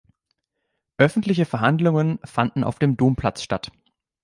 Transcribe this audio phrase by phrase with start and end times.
[0.97, 3.71] Öffentliche Verhandlungen fanden auf dem Domplatz statt.